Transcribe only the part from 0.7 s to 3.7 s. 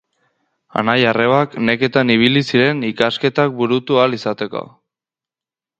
Anai-arrebak neketan ibili ziren ikasketak